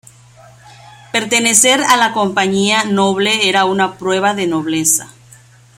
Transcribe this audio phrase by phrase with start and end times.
[1.11, 5.11] Pertenecer a la Compañía Noble era una prueba de nobleza.